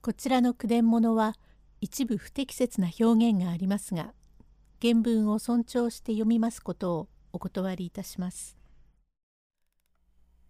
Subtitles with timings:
[0.00, 1.34] こちらの句伝物は
[1.80, 4.12] 一部不適切な表現がありますが
[4.80, 8.56] 原文を尊重して読みますことをお断りいたします。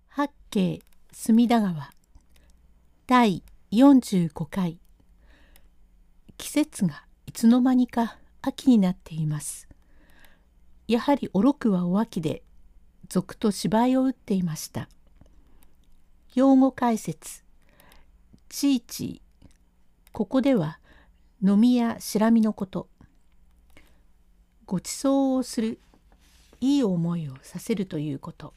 [0.09, 0.81] 八景
[1.13, 1.91] 隅田川
[3.07, 3.43] 第
[3.73, 4.79] 45回
[6.37, 9.67] 季節がいつの間にか秋になっています。
[10.87, 12.43] やはりおろくはお秋で
[13.09, 14.89] 続と芝居を打っていました。
[16.35, 17.43] 用語解説
[18.51, 19.23] ちいち
[20.19, 20.81] ここでは
[21.45, 22.89] 飲みやしらみのこと
[24.67, 25.79] ごちそうをする
[26.61, 28.53] いい思いをさせるということ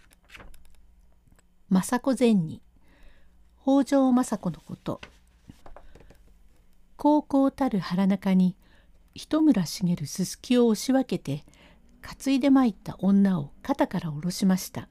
[1.70, 2.64] 政子前に
[3.62, 5.02] 北条政子のこと
[6.98, 8.56] 高校たる腹中に
[9.14, 11.46] 糸村茂るすすきを押し分けて
[12.02, 14.90] 担いでまいった女を肩から下ろしました。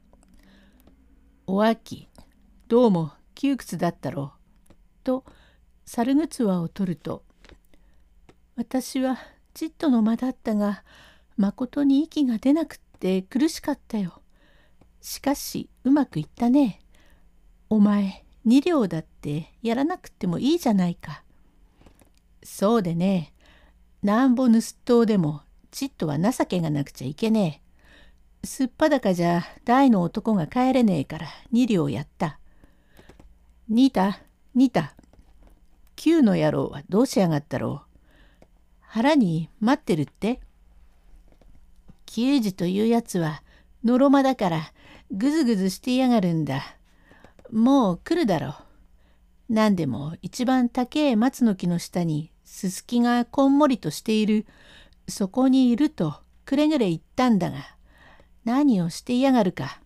[1.49, 2.07] お秋
[2.69, 4.35] どうも窮屈だったろ
[4.71, 4.75] う。
[5.03, 5.25] と
[5.93, 7.25] 猿ぐつわを取ると
[8.55, 9.19] 「私は
[9.55, 10.85] ちっとの間だったが
[11.37, 14.23] まことに息が出なくって苦しかったよ。
[15.01, 16.81] しかしうまくいったね。
[17.69, 21.25] お前2両だってやらなくてもいいじゃないか。
[22.45, 23.33] そうでね
[24.05, 27.63] なんぼ盗っ人でもちっとは情けがなくちゃいけね
[28.45, 28.47] え。
[28.47, 32.39] すっぱだかじゃ大の男が帰れねえから2両やった。
[33.69, 34.21] にた、
[34.55, 34.95] にた？
[36.03, 37.83] 九の野郎はどうしやがったろ
[38.43, 38.47] う。
[38.81, 40.41] 腹に待ってるって
[42.07, 43.43] 球児というやつは
[43.85, 44.73] のろまだから
[45.11, 46.63] ぐずぐずしてやがるんだ。
[47.53, 48.55] もう来るだろう。
[49.51, 54.47] 何でも一番高え松の木の下にすすきがこんもりとしている
[55.07, 56.15] そこにいると
[56.47, 57.59] くれぐれ言ったんだが
[58.47, 59.83] 何をしていやがるか。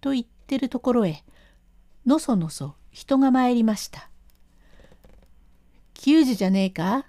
[0.00, 1.22] と言ってるところへ
[2.06, 4.10] のそのそ人が参りました。
[6.02, 7.04] 球児じゃねえか？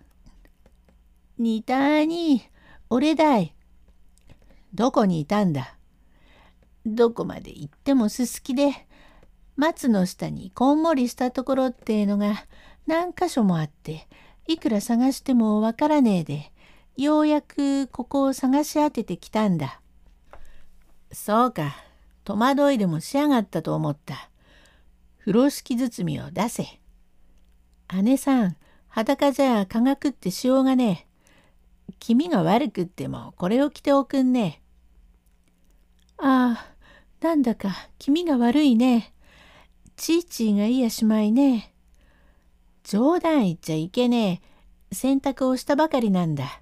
[1.38, 2.42] にたに、
[2.90, 3.56] 俺だい。
[4.74, 5.78] どこにいたんだ？
[6.86, 8.86] どこまで行ってもすすきで、
[9.56, 12.44] 松の下にこんもりしたところってえのが
[12.86, 14.10] 何箇所もあって、
[14.46, 16.52] いくら探してもわからねえで、
[16.98, 19.80] ようやくここを探し当ててきたんだ。
[21.14, 21.78] そうか、
[22.26, 24.30] 戸惑いでもしやがったと思った。
[25.22, 26.66] 風呂敷包みを出せ。
[28.04, 28.58] 姉さん、
[28.92, 31.08] 裸じゃ科学ってしようがね
[31.90, 31.94] え。
[32.00, 34.62] 気味が悪くってもこれを着ておくんね。
[36.18, 37.70] ああ、なんだか
[38.00, 39.14] 気味が悪いね。
[39.96, 41.74] ちいちいがいやしまいね。
[42.84, 44.42] 冗談言っちゃいけね
[44.92, 44.96] え。
[44.96, 46.62] 洗濯をしたばかりなんだ。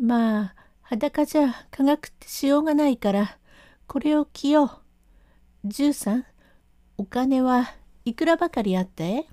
[0.00, 3.38] まあ、裸じゃ科学ってしようがないから、
[3.86, 5.68] これを着よう。
[5.68, 6.24] 十三、
[6.96, 7.68] お金は
[8.06, 9.26] いくらばかりあったえ？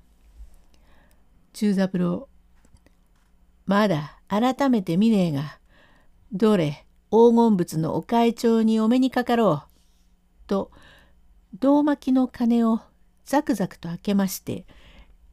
[1.54, 2.28] 中三郎。
[3.64, 5.60] まだ改めて見ねえが、
[6.32, 10.48] どれ黄金仏のお会長にお目にかかろう。
[10.48, 10.72] と、
[11.60, 12.80] 胴巻きの金を
[13.24, 14.66] ザクザクと開けまして、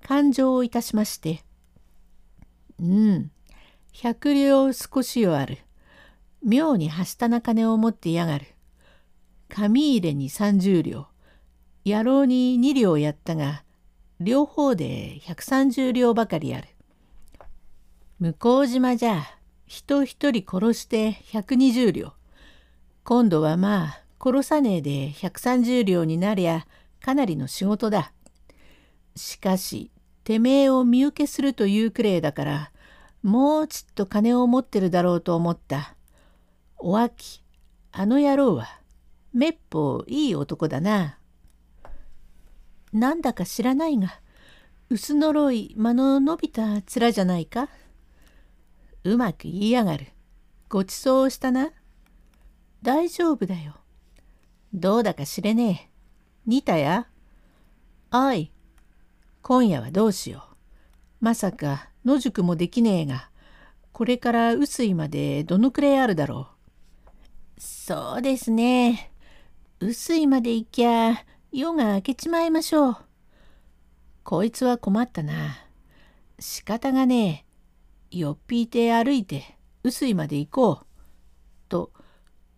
[0.03, 1.43] 勘定をいたしまして、
[2.79, 3.31] うん、
[3.91, 5.57] 百両少しよある。
[6.43, 8.45] 妙にはしたな金を持ってやがる。
[9.49, 11.07] 紙入れに三十両。
[11.83, 13.63] 野郎に二両やったが、
[14.23, 16.67] 両方で130両ばかりある。
[18.19, 19.23] 向島じゃ
[19.65, 22.13] 人一人殺して120両。
[23.03, 26.67] 今度はまあ殺さねえで130両になりゃ
[27.03, 28.13] かなりの仕事だ。
[29.15, 29.89] しかし、
[30.23, 32.71] てめえを身請けするというくれいだから、
[33.23, 35.95] もうちっと金を持ってるだろうと思った。
[36.77, 37.41] お秋、
[37.91, 38.67] あの野郎は、
[39.33, 41.17] めっぽういい男だな。
[42.93, 44.19] なんだか知らないが
[44.89, 47.69] 薄のろい間の伸びた面じゃないか？
[49.03, 50.07] うまく言いやがる。
[50.69, 51.69] ごちそうしたな。
[52.81, 53.75] 大丈夫だよ。
[54.73, 55.91] どうだか知れねえ。
[56.45, 57.07] 似たや？
[58.11, 58.51] おい
[59.41, 60.55] 今夜はどうしよう。
[61.21, 63.29] まさか野宿もできねえが
[63.93, 66.49] これから雨水までどのくらいあるだろ
[67.57, 67.61] う。
[67.61, 69.11] そうですね。
[69.79, 72.97] 雨水まで行きゃ夜が明けちまいましょう。
[74.23, 75.57] こいつは困ったな。
[76.39, 77.45] 仕方がね
[78.11, 78.19] え。
[78.19, 80.85] よっぴいて歩いて、臼井まで行こう。
[81.67, 81.91] と、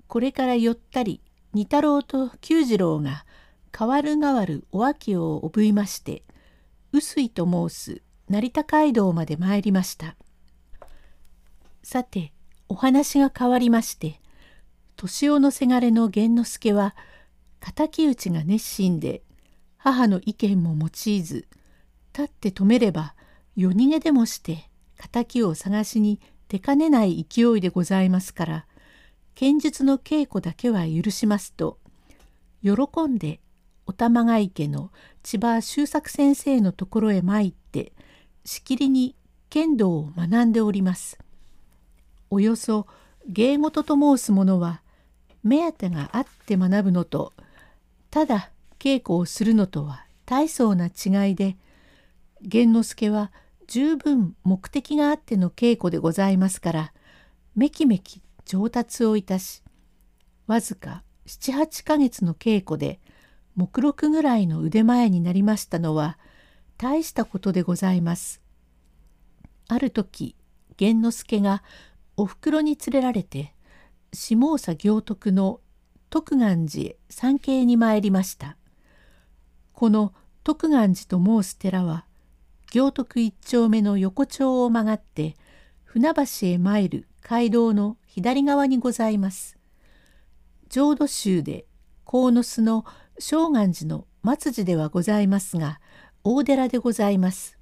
[0.07, 1.21] これから寄ったり、
[1.53, 3.25] 二太郎と久次郎が
[3.71, 6.21] 代わる代わるお秋をおぶいまして、
[6.91, 10.15] 臼井と申す成田街道まで参りました。
[11.81, 12.31] さて、
[12.69, 14.21] お話が変わりまして、
[14.95, 16.95] 年男のせがれの源之助は、
[17.71, 19.21] 敵討ちが熱心で
[19.77, 21.47] 母の意見も用いず
[22.13, 23.15] 立って止めれば
[23.55, 24.69] 夜逃げでもして
[25.11, 28.65] 敵を探しに出かねない勢いでございますから
[29.35, 31.79] 剣術の稽古だけは許しますと
[32.61, 32.71] 喜
[33.07, 33.39] んで
[33.85, 34.91] お玉ヶ池の
[35.23, 37.91] 千葉周作先生のところへ参って
[38.45, 39.15] しきりに
[39.49, 41.19] 剣道を学んでおります。
[42.29, 42.87] およそ
[43.27, 44.81] 芸事と申すものは
[45.43, 47.33] 目当てがあって学ぶのと
[48.13, 51.57] ただ稽古をするのとは大層な違いで
[52.43, 53.31] 玄之助は
[53.65, 56.93] 十分目的があっての稽古でございますから
[57.55, 59.63] めきめき上達をいたし
[60.45, 62.99] わずか78ヶ月の稽古で
[63.55, 66.19] 目録ぐらいの腕前になりましたのは
[66.77, 68.41] 大したことでございます。
[69.67, 70.35] ある時
[70.77, 71.63] 玄之助が
[72.15, 73.55] おふくろに連れられて
[74.13, 75.61] 下総行徳の
[76.13, 78.55] 徳願寺参詣に参りました。
[79.71, 80.13] この
[80.43, 82.05] 徳願寺と申す寺は
[82.71, 85.35] 行徳一丁目の横丁を曲がって
[85.83, 89.57] 船橋へ参る街道の左側にございます。
[90.69, 91.65] 浄土宗で
[92.05, 92.85] 鴻巣の
[93.17, 95.79] 正願寺の末寺ではございますが
[96.23, 97.57] 大寺でございます。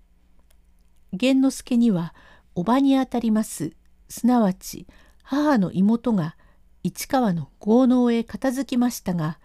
[1.13, 2.13] 玄之助には
[2.53, 3.71] おばにあたります
[4.09, 4.87] すなわち
[5.23, 6.35] 母の妹が
[6.83, 9.39] 市川の豪農へ片付きましたが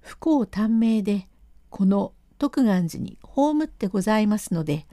[0.00, 1.28] 不幸短命で
[1.70, 4.86] この徳願寺に葬ってございますので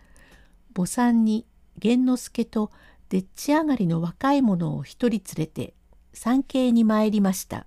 [0.74, 1.46] 母さんに
[1.78, 2.72] 玄之助と
[3.10, 5.74] でっち上がりの若い者を一人連れて
[6.14, 7.66] 参詣に参りました。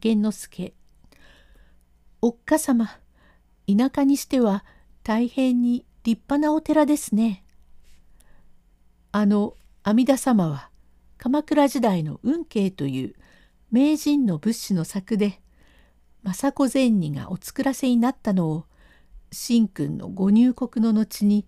[0.00, 0.74] 玄之助
[2.20, 2.98] おっかさま
[3.66, 4.64] 田舎にしては
[5.02, 7.44] 大変に立派なお寺ですね。
[9.12, 10.67] あの阿弥陀様は
[11.18, 13.14] 鎌倉時代の運慶という
[13.70, 15.40] 名人の仏師の作で
[16.22, 18.64] 政子善人がお作らせになったのを
[19.32, 21.44] 神君のご入国の後に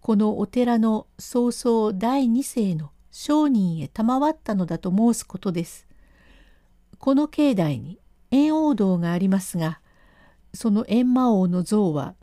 [0.00, 5.86] このお寺の早々第二世の商人へ賜ったのだと申すことです。
[6.98, 7.98] この境内に
[8.30, 9.80] 円王堂がありますが
[10.54, 12.14] その閻魔王の像は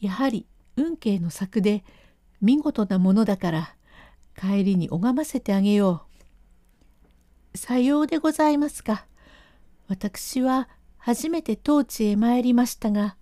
[0.00, 0.46] やはり
[0.76, 1.84] 運慶の作で
[2.40, 3.74] 見事なものだから
[4.38, 6.15] 帰りに拝ませてあげよう。
[7.56, 9.06] さようでございますか。
[9.88, 10.68] 私は
[10.98, 13.16] 初めて当地へ参りましたが、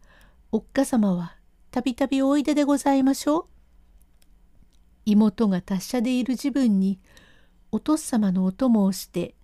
[0.52, 1.36] おっかさまは
[1.70, 3.46] たびたびおいででございましょう。
[5.06, 6.98] 妹が達者でいる自分に
[7.72, 9.34] お父様のお供をして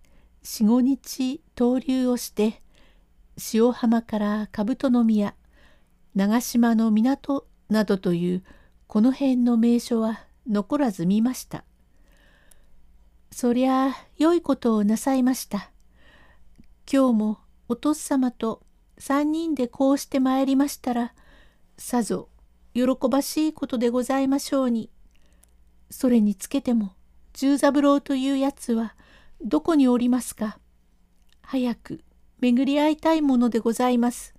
[0.42, 2.62] 四五日逗留をして
[3.52, 5.34] 塩浜から兜宮
[6.14, 8.42] 長島の港などという
[8.86, 11.64] この辺の名所は残らず見ました。
[13.32, 15.70] そりゃあ良いことをなさいました。
[16.92, 17.38] 今日も
[17.68, 18.62] お父様と
[18.98, 21.14] 三人でこうして参りましたら
[21.78, 22.28] さぞ
[22.74, 24.90] 喜ばしいことでございましょうに。
[25.90, 26.92] それにつけても
[27.32, 28.94] 十三郎というやつは
[29.42, 30.58] どこにおりますか
[31.42, 32.04] 早く
[32.40, 34.34] 巡り会いたいものでございます。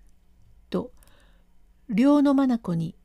[0.70, 0.92] と
[1.90, 2.96] 両の眼に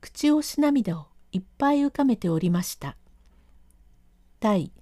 [0.00, 2.96] 口押し涙をいっぱい浮かべておりました。
[4.40, 4.72] 第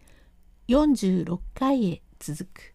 [0.69, 2.74] 46回へ続く。